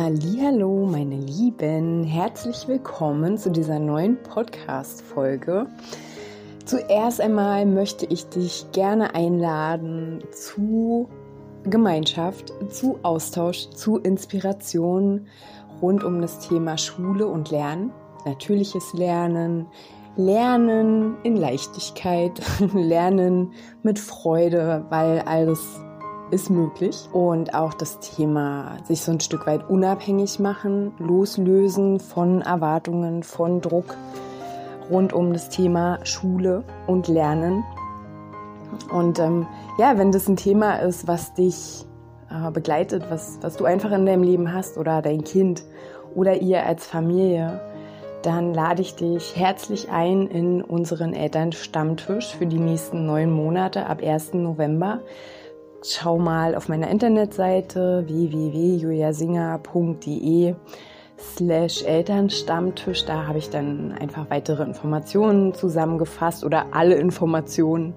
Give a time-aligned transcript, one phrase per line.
[0.00, 5.66] Hallo, meine Lieben, herzlich willkommen zu dieser neuen Podcast Folge.
[6.64, 11.08] Zuerst einmal möchte ich dich gerne einladen zu
[11.64, 15.26] Gemeinschaft, zu Austausch, zu Inspiration
[15.82, 17.90] rund um das Thema Schule und Lernen,
[18.24, 19.66] natürliches Lernen,
[20.14, 22.40] Lernen in Leichtigkeit,
[22.72, 23.50] Lernen
[23.82, 25.80] mit Freude, weil alles
[26.30, 27.08] ist möglich.
[27.12, 33.60] Und auch das Thema sich so ein Stück weit unabhängig machen, loslösen von Erwartungen, von
[33.60, 33.96] Druck
[34.90, 37.64] rund um das Thema Schule und Lernen.
[38.92, 39.46] Und ähm,
[39.78, 41.84] ja, wenn das ein Thema ist, was dich
[42.30, 45.62] äh, begleitet, was, was du einfach in deinem Leben hast oder dein Kind
[46.14, 47.60] oder ihr als Familie,
[48.22, 54.02] dann lade ich dich herzlich ein in unseren Elternstammtisch für die nächsten neun Monate ab
[54.02, 54.34] 1.
[54.34, 55.00] November
[55.82, 60.54] schau mal auf meiner Internetseite www.juliasinger.de
[61.18, 63.04] slash Elternstammtisch.
[63.04, 67.94] Da habe ich dann einfach weitere Informationen zusammengefasst oder alle Informationen.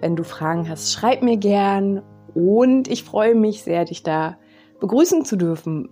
[0.00, 2.02] Wenn du Fragen hast, schreib mir gern
[2.34, 4.38] und ich freue mich sehr, dich da
[4.80, 5.90] begrüßen zu dürfen.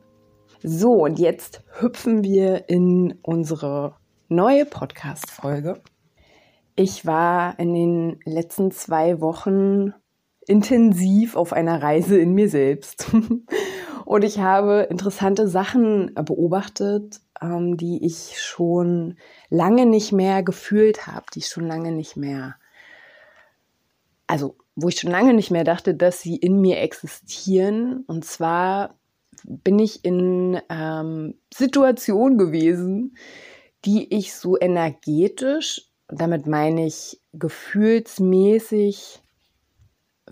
[0.62, 3.97] So, und jetzt hüpfen wir in unsere
[4.28, 5.81] neue Podcast-Folge.
[6.77, 9.93] Ich war in den letzten zwei Wochen
[10.49, 13.11] intensiv auf einer Reise in mir selbst.
[14.05, 19.17] Und ich habe interessante Sachen beobachtet, ähm, die ich schon
[19.51, 22.55] lange nicht mehr gefühlt habe, die ich schon lange nicht mehr,
[24.29, 28.05] also wo ich schon lange nicht mehr dachte, dass sie in mir existieren.
[28.06, 28.97] Und zwar
[29.45, 33.17] bin ich in ähm, Situationen gewesen,
[33.85, 39.23] die ich so energetisch, damit meine ich gefühlsmäßig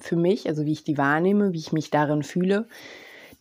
[0.04, 2.66] für mich, also wie ich die wahrnehme, wie ich mich darin fühle,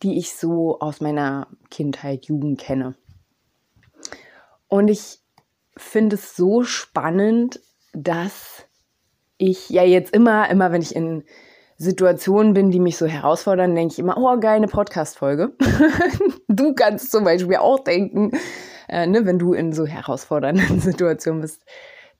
[0.02, 2.94] die ich so aus meiner Kindheit, Jugend kenne.
[4.68, 5.20] Und ich
[5.76, 7.60] finde es so spannend,
[7.92, 8.66] dass
[9.38, 11.24] ich ja jetzt immer, immer wenn ich in
[11.76, 15.52] Situationen bin, die mich so herausfordern, denke ich immer, oh, geil, eine Podcast-Folge.
[16.48, 18.32] du kannst zum Beispiel auch denken,
[18.88, 21.64] äh, ne, wenn du in so herausfordernden Situationen bist,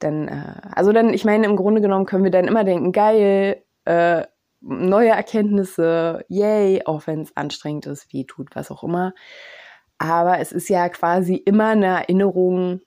[0.00, 3.62] dann, äh, also dann, ich meine, im Grunde genommen können wir dann immer denken, geil,
[3.84, 4.24] äh,
[4.64, 9.14] neue Erkenntnisse, yay, auch wenn es anstrengend ist, weh tut, was auch immer.
[9.98, 12.80] Aber es ist ja quasi immer eine Erinnerung,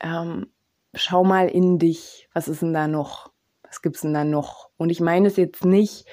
[0.00, 0.48] ähm,
[0.94, 3.30] schau mal in dich, was ist denn da noch?
[3.62, 4.70] Was gibt's denn da noch?
[4.76, 6.06] Und ich meine es jetzt nicht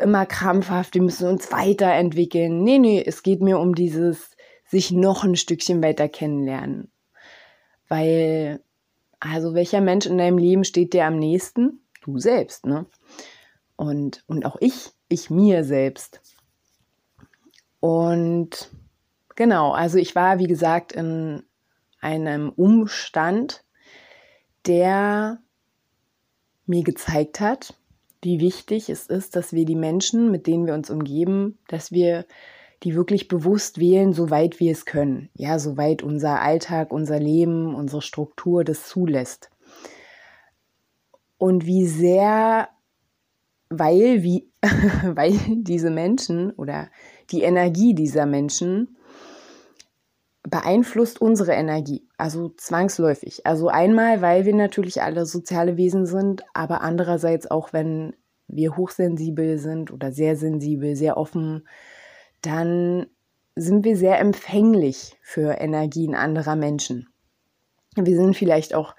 [0.00, 2.62] immer krampfhaft, wir müssen uns weiterentwickeln.
[2.62, 4.36] Nee, nee, es geht mir um dieses
[4.66, 6.90] sich noch ein Stückchen weiter kennenlernen.
[7.88, 8.60] Weil,
[9.20, 11.80] also welcher Mensch in deinem Leben steht dir am nächsten?
[12.02, 12.86] Du selbst, ne?
[13.78, 16.20] Und, und auch ich, ich mir selbst.
[17.80, 18.70] Und
[19.36, 21.44] genau, also ich war, wie gesagt, in
[22.00, 23.64] einem Umstand,
[24.66, 25.38] der
[26.66, 27.74] mir gezeigt hat,
[28.20, 32.26] wie wichtig es ist, dass wir die Menschen, mit denen wir uns umgeben, dass wir
[32.82, 35.30] die wirklich bewusst wählen, soweit wir es können.
[35.34, 39.50] Ja, soweit unser Alltag, unser Leben, unsere Struktur das zulässt.
[41.38, 42.70] Und wie sehr
[43.70, 44.50] weil, wie,
[45.04, 46.88] weil diese Menschen oder
[47.30, 48.96] die Energie dieser Menschen
[50.42, 53.46] beeinflusst unsere Energie, also zwangsläufig.
[53.46, 58.14] Also einmal, weil wir natürlich alle soziale Wesen sind, aber andererseits auch, wenn
[58.46, 61.68] wir hochsensibel sind oder sehr sensibel, sehr offen,
[62.40, 63.06] dann
[63.56, 67.08] sind wir sehr empfänglich für Energien anderer Menschen.
[67.96, 68.94] Wir sind vielleicht auch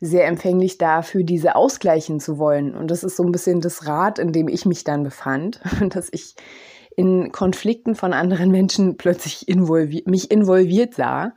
[0.00, 2.74] sehr empfänglich dafür, diese ausgleichen zu wollen.
[2.74, 5.60] Und das ist so ein bisschen das Rad, in dem ich mich dann befand,
[5.90, 6.34] dass ich
[6.96, 11.32] in Konflikten von anderen Menschen plötzlich involviert, mich involviert sah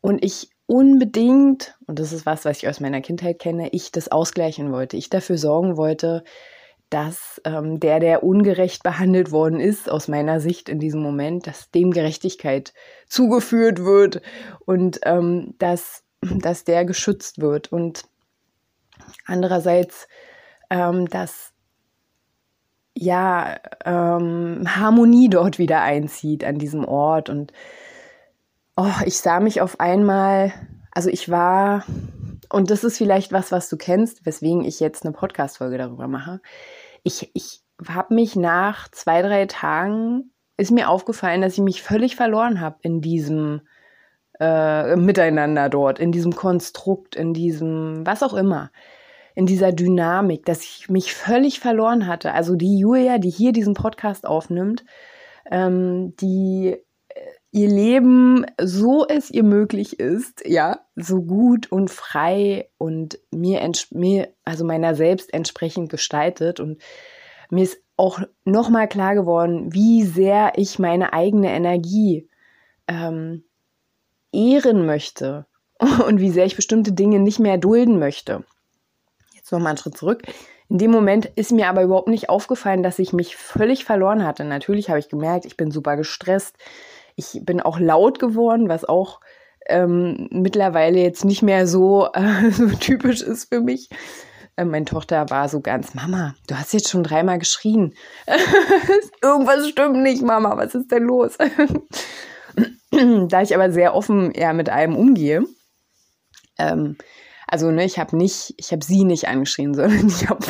[0.00, 4.10] und ich unbedingt, und das ist was, was ich aus meiner Kindheit kenne, ich das
[4.10, 4.96] ausgleichen wollte.
[4.96, 6.24] Ich dafür sorgen wollte,
[6.90, 11.70] dass ähm, der, der ungerecht behandelt worden ist, aus meiner Sicht in diesem Moment, dass
[11.70, 12.72] dem Gerechtigkeit
[13.08, 14.22] zugeführt wird
[14.64, 16.03] und ähm, dass
[16.42, 18.04] dass der geschützt wird und
[19.26, 20.08] andererseits,
[20.70, 21.52] ähm, dass
[22.96, 27.52] ja ähm, Harmonie dort wieder einzieht an diesem Ort und
[28.76, 30.52] oh, ich sah mich auf einmal,
[30.92, 31.84] also ich war,
[32.50, 36.40] und das ist vielleicht was, was du kennst, weswegen ich jetzt eine Podcast-Folge darüber mache.
[37.02, 42.16] Ich, ich habe mich nach zwei, drei Tagen, ist mir aufgefallen, dass ich mich völlig
[42.16, 43.62] verloren habe in diesem
[44.40, 48.70] äh, Miteinander dort, in diesem Konstrukt, in diesem, was auch immer,
[49.34, 52.32] in dieser Dynamik, dass ich mich völlig verloren hatte.
[52.32, 54.84] Also die Julia, die hier diesen Podcast aufnimmt,
[55.50, 56.76] ähm, die
[57.08, 57.20] äh,
[57.50, 63.60] ihr Leben, so es ihr möglich ist, ja, so gut und frei und mir,
[63.90, 66.60] mir also meiner selbst entsprechend gestaltet.
[66.60, 66.80] Und
[67.50, 72.28] mir ist auch nochmal klar geworden, wie sehr ich meine eigene Energie
[72.88, 73.44] ähm,
[74.34, 75.46] ehren möchte
[76.06, 78.44] und wie sehr ich bestimmte Dinge nicht mehr dulden möchte.
[79.34, 80.22] Jetzt nochmal einen Schritt zurück.
[80.68, 84.44] In dem Moment ist mir aber überhaupt nicht aufgefallen, dass ich mich völlig verloren hatte.
[84.44, 86.56] Natürlich habe ich gemerkt, ich bin super gestresst.
[87.16, 89.20] Ich bin auch laut geworden, was auch
[89.66, 93.88] ähm, mittlerweile jetzt nicht mehr so, äh, so typisch ist für mich.
[94.56, 97.94] Äh, meine Tochter war so ganz, Mama, du hast jetzt schon dreimal geschrien.
[99.22, 101.36] Irgendwas stimmt nicht, Mama, was ist denn los?
[103.28, 105.44] da ich aber sehr offen eher mit allem umgehe,
[106.58, 106.96] ähm,
[107.46, 110.44] also ne, ich habe nicht, ich habe sie nicht angeschrien, sondern ich habe,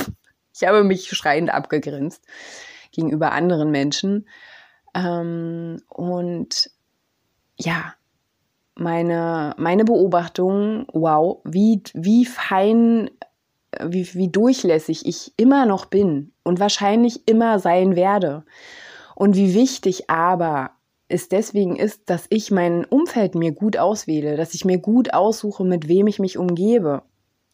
[0.55, 2.25] ich habe mich schreiend abgegrinst
[2.93, 4.29] gegenüber anderen Menschen.
[4.95, 6.71] Ähm, und
[7.57, 7.95] ja,
[8.77, 13.11] meine, meine Beobachtung, wow, wie, wie fein,
[13.83, 18.45] wie, wie durchlässig ich immer noch bin und wahrscheinlich immer sein werde.
[19.17, 20.73] Und wie wichtig aber
[21.15, 25.65] es deswegen ist, dass ich mein Umfeld mir gut auswähle, dass ich mir gut aussuche,
[25.65, 27.03] mit wem ich mich umgebe.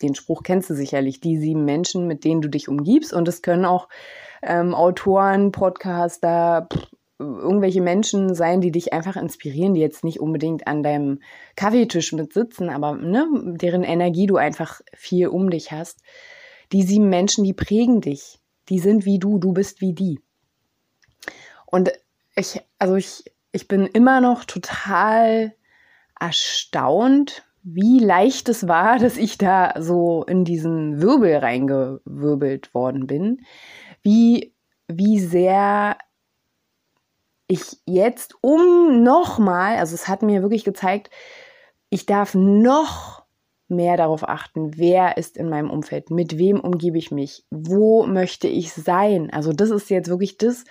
[0.01, 3.13] Den Spruch kennst du sicherlich, die sieben Menschen, mit denen du dich umgibst.
[3.13, 3.89] Und es können auch
[4.43, 10.67] ähm, Autoren, Podcaster, pff, irgendwelche Menschen sein, die dich einfach inspirieren, die jetzt nicht unbedingt
[10.67, 11.21] an deinem
[11.55, 16.01] Kaffeetisch mit sitzen, aber ne, deren Energie du einfach viel um dich hast.
[16.73, 18.39] Die sieben Menschen, die prägen dich.
[18.71, 20.19] Die sind wie du, du bist wie die.
[21.67, 21.93] Und
[22.37, 25.55] ich, also ich ich bin immer noch total
[26.19, 33.43] erstaunt, wie leicht es war, dass ich da so in diesen Wirbel reingewirbelt worden bin.
[34.03, 34.55] Wie,
[34.89, 35.97] wie sehr
[37.47, 41.11] ich jetzt um nochmal, also es hat mir wirklich gezeigt,
[41.91, 43.25] ich darf noch
[43.69, 48.49] mehr darauf achten, wer ist in meinem Umfeld, mit wem umgebe ich mich, wo möchte
[48.49, 49.31] ich sein.
[49.33, 50.65] Also das ist jetzt wirklich das,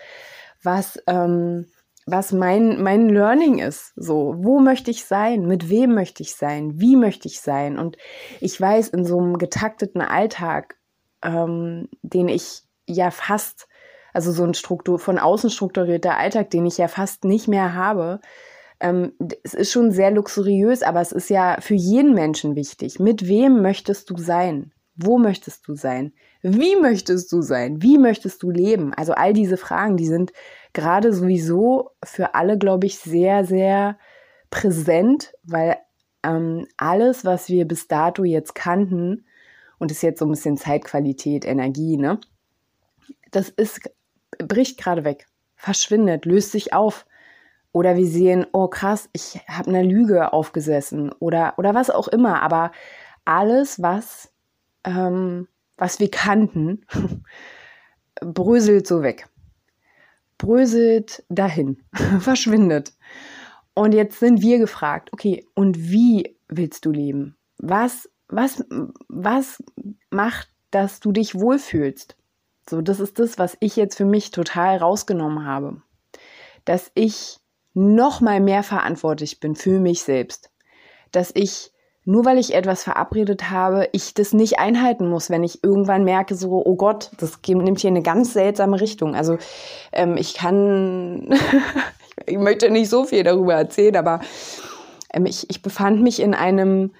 [0.64, 1.68] was ähm,
[2.11, 3.94] was mein, mein Learning ist.
[3.95, 5.45] So, wo möchte ich sein?
[5.45, 6.79] Mit wem möchte ich sein?
[6.79, 7.77] Wie möchte ich sein?
[7.77, 7.97] Und
[8.39, 10.75] ich weiß, in so einem getakteten Alltag,
[11.23, 13.67] ähm, den ich ja fast,
[14.13, 18.19] also so ein Struktur, von außen strukturierter Alltag, den ich ja fast nicht mehr habe,
[18.79, 19.13] ähm,
[19.44, 23.00] es ist schon sehr luxuriös, aber es ist ja für jeden Menschen wichtig.
[23.00, 24.71] Mit wem möchtest du sein?
[24.95, 26.13] Wo möchtest du sein?
[26.41, 27.81] Wie möchtest du sein?
[27.81, 28.94] Wie möchtest du leben?
[28.94, 30.33] Also all diese Fragen, die sind
[30.74, 33.98] gerade sowieso für alle, glaube ich, sehr, sehr
[34.50, 35.77] präsent, weil
[36.24, 39.25] ähm, alles, was wir bis dato jetzt kannten,
[39.80, 42.19] und ist jetzt so ein bisschen Zeitqualität, Energie, ne?
[43.31, 43.89] Das ist,
[44.38, 47.06] bricht gerade weg, verschwindet, löst sich auf.
[47.71, 52.42] Oder wir sehen, oh krass, ich habe eine Lüge aufgesessen oder, oder was auch immer.
[52.42, 52.71] Aber
[53.26, 54.33] alles, was,
[54.83, 55.47] ähm,
[55.78, 56.85] was wir kannten,
[58.21, 59.28] bröselt so weg
[60.40, 61.78] bröselt dahin,
[62.19, 62.94] verschwindet.
[63.76, 67.38] Und jetzt sind wir gefragt, okay, und wie willst du leben?
[67.60, 68.66] Was, was,
[69.08, 69.64] was
[70.10, 72.18] macht, dass du dich wohlfühlst?
[72.68, 75.81] So, das ist das, was ich jetzt für mich total rausgenommen habe.
[76.66, 77.38] Dass ich
[77.74, 80.52] noch mal mehr verantwortlich bin für mich selbst.
[81.12, 81.72] Dass ich
[82.09, 86.33] nur weil ich etwas verabredet habe, ich das nicht einhalten muss, wenn ich irgendwann merke,
[86.33, 89.13] so, oh Gott, das nimmt hier eine ganz seltsame Richtung.
[89.13, 89.37] Also
[89.92, 91.30] ähm, ich kann,
[92.25, 94.21] ich möchte nicht so viel darüber erzählen, aber
[95.13, 96.94] ähm, ich, ich befand mich in einem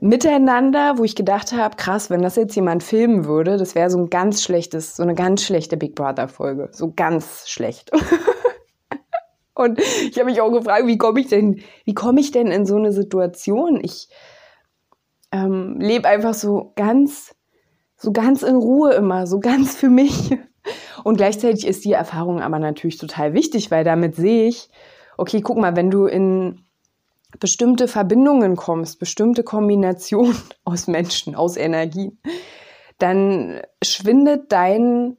[0.00, 3.98] Miteinander, wo ich gedacht habe, krass, wenn das jetzt jemand filmen würde, das wäre so
[3.98, 7.90] ein ganz schlechtes, so eine ganz schlechte Big Brother Folge, so ganz schlecht.
[9.54, 12.64] Und ich habe mich auch gefragt, wie komme ich denn, wie komme ich denn in
[12.64, 13.78] so eine Situation?
[13.82, 14.08] Ich
[15.34, 17.34] ähm, lebe einfach so ganz,
[17.96, 20.30] so ganz in Ruhe immer, so ganz für mich.
[21.02, 24.68] Und gleichzeitig ist die Erfahrung aber natürlich total wichtig, weil damit sehe ich,
[25.18, 26.64] okay, guck mal, wenn du in
[27.40, 32.20] bestimmte Verbindungen kommst, bestimmte Kombinationen aus Menschen, aus Energien,
[32.98, 35.16] dann schwindet dein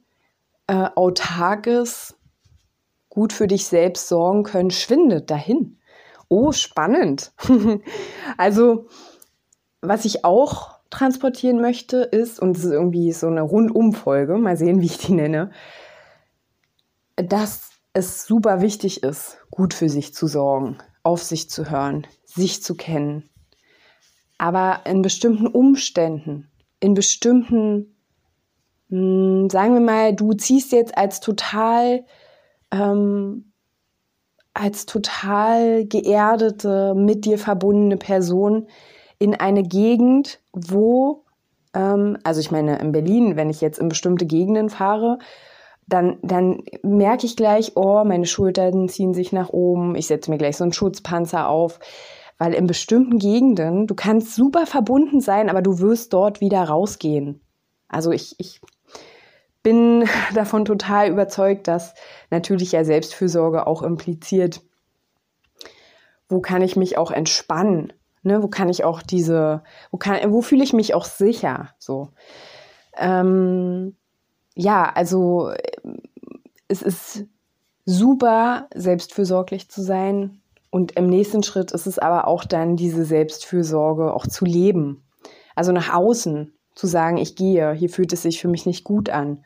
[0.66, 2.16] äh, autarkes,
[3.10, 5.78] gut für dich selbst sorgen können, schwindet dahin.
[6.28, 7.32] Oh, spannend.
[8.38, 8.88] also,
[9.80, 14.80] was ich auch transportieren möchte, ist, und es ist irgendwie so eine Rundumfolge, mal sehen,
[14.80, 15.50] wie ich die nenne,
[17.16, 22.62] dass es super wichtig ist, gut für sich zu sorgen, auf sich zu hören, sich
[22.62, 23.30] zu kennen.
[24.38, 27.96] Aber in bestimmten Umständen, in bestimmten,
[28.88, 32.04] mh, hm, sagen wir mal, du ziehst jetzt als total,
[32.70, 33.52] ähm,
[34.52, 38.68] als total geerdete, mit dir verbundene Person
[39.18, 41.24] in eine Gegend, wo,
[41.74, 45.18] ähm, also ich meine in Berlin, wenn ich jetzt in bestimmte Gegenden fahre,
[45.86, 50.38] dann, dann merke ich gleich, oh, meine Schultern ziehen sich nach oben, ich setze mir
[50.38, 51.78] gleich so einen Schutzpanzer auf.
[52.38, 57.40] Weil in bestimmten Gegenden, du kannst super verbunden sein, aber du wirst dort wieder rausgehen.
[57.88, 58.60] Also ich, ich
[59.62, 61.94] bin davon total überzeugt, dass
[62.30, 64.60] natürlich ja Selbstfürsorge auch impliziert,
[66.28, 67.92] wo kann ich mich auch entspannen?
[68.26, 68.42] Ne?
[68.42, 71.70] Wo kann ich auch diese, wo kann, wo fühle ich mich auch sicher?
[71.78, 72.10] So.
[72.96, 73.96] Ähm,
[74.54, 75.52] ja, also
[76.66, 77.24] es ist
[77.84, 80.40] super, selbstfürsorglich zu sein.
[80.70, 85.04] Und im nächsten Schritt ist es aber auch dann diese Selbstfürsorge auch zu leben.
[85.54, 89.08] Also nach außen zu sagen, ich gehe, hier fühlt es sich für mich nicht gut
[89.08, 89.44] an.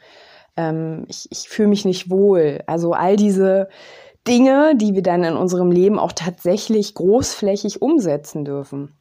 [0.57, 2.63] Ähm, ich, ich fühle mich nicht wohl.
[2.67, 3.69] Also all diese
[4.27, 8.95] Dinge, die wir dann in unserem Leben auch tatsächlich großflächig umsetzen dürfen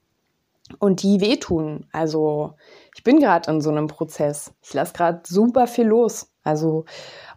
[0.77, 1.87] und die wehtun.
[1.91, 2.53] Also
[2.95, 4.53] ich bin gerade in so einem Prozess.
[4.61, 6.31] Ich lasse gerade super viel los.
[6.43, 6.85] Also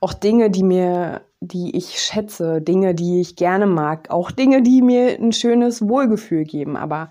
[0.01, 4.83] auch Dinge, die mir, die ich schätze, Dinge, die ich gerne mag, auch Dinge, die
[4.83, 6.77] mir ein schönes Wohlgefühl geben.
[6.77, 7.11] Aber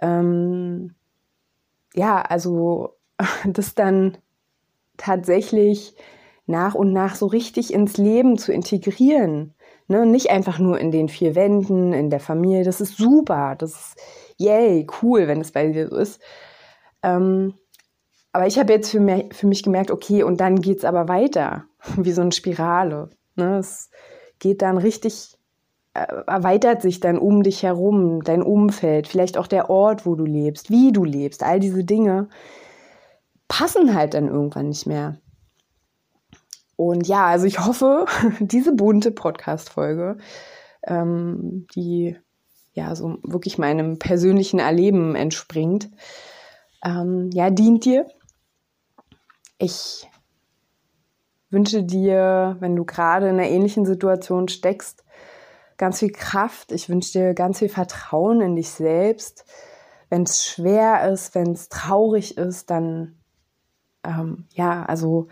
[0.00, 0.94] ähm,
[1.94, 2.96] ja, also
[3.44, 4.16] das dann
[4.96, 5.94] tatsächlich
[6.46, 9.53] nach und nach so richtig ins Leben zu integrieren.
[9.88, 10.06] Ne?
[10.06, 12.64] Nicht einfach nur in den vier Wänden, in der Familie.
[12.64, 13.54] Das ist super.
[13.58, 13.96] Das ist
[14.38, 16.20] yay, cool, wenn es bei dir so ist.
[17.02, 17.54] Ähm,
[18.32, 21.08] aber ich habe jetzt für mich, für mich gemerkt, okay, und dann geht es aber
[21.08, 21.64] weiter,
[21.96, 23.10] wie so eine Spirale.
[23.36, 23.58] Ne?
[23.58, 23.90] Es
[24.38, 25.36] geht dann richtig,
[25.94, 30.24] äh, erweitert sich dann um dich herum, dein Umfeld, vielleicht auch der Ort, wo du
[30.24, 32.28] lebst, wie du lebst, all diese Dinge
[33.46, 35.18] passen halt dann irgendwann nicht mehr.
[36.76, 38.06] Und ja, also ich hoffe,
[38.40, 40.18] diese bunte Podcast-Folge,
[40.86, 42.16] ähm, die
[42.72, 45.90] ja so wirklich meinem persönlichen Erleben entspringt,
[46.84, 48.06] ähm, ja, dient dir.
[49.58, 50.08] Ich
[51.50, 55.04] wünsche dir, wenn du gerade in einer ähnlichen Situation steckst,
[55.76, 56.72] ganz viel Kraft.
[56.72, 59.44] Ich wünsche dir ganz viel Vertrauen in dich selbst.
[60.10, 63.18] Wenn es schwer ist, wenn es traurig ist, dann
[64.04, 65.28] ähm, ja, also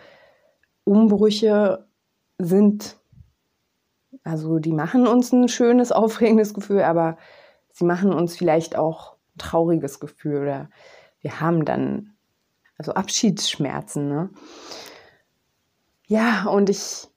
[0.84, 1.86] Umbrüche
[2.38, 2.96] sind
[4.24, 7.16] also die machen uns ein schönes, aufregendes Gefühl, aber
[7.72, 10.70] sie machen uns vielleicht auch ein trauriges Gefühl oder
[11.20, 12.14] wir haben dann
[12.78, 14.08] also Abschiedsschmerzen.
[14.08, 14.30] Ne?
[16.06, 17.08] Ja, und ich,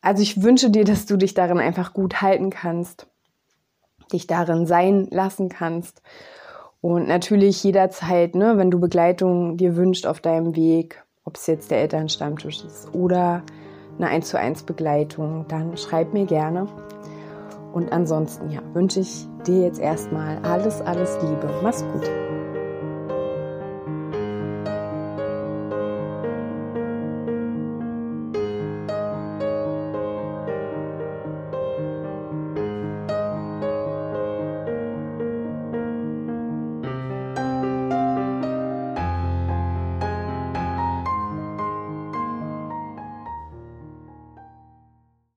[0.00, 3.06] also ich wünsche dir, dass du dich darin einfach gut halten kannst,
[4.12, 6.02] dich darin sein lassen kannst.
[6.80, 11.70] Und natürlich jederzeit, ne, wenn du Begleitung dir wünscht auf deinem Weg, ob es jetzt
[11.70, 13.42] der Elternstammtisch ist oder
[13.98, 16.66] eine 1 zu 1 Begleitung, dann schreib mir gerne.
[17.72, 21.48] Und ansonsten ja, wünsche ich dir jetzt erstmal alles, alles Liebe.
[21.62, 22.08] Mach's gut.